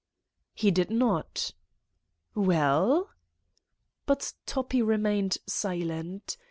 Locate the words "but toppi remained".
4.07-5.37